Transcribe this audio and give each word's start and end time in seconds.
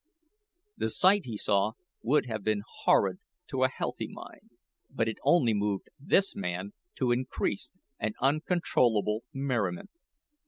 The 0.77 0.89
sight 0.89 1.25
he 1.25 1.37
saw 1.37 1.73
would 2.01 2.25
have 2.25 2.43
been 2.43 2.63
horrid 2.85 3.19
to 3.49 3.61
a 3.63 3.67
healthy 3.69 4.07
mind, 4.07 4.49
but 4.89 5.07
it 5.07 5.19
only 5.23 5.53
moved 5.53 5.89
this 5.99 6.35
man 6.35 6.73
to 6.95 7.11
increased 7.11 7.77
and 7.99 8.15
uncontrollable 8.19 9.23
merriment. 9.31 9.91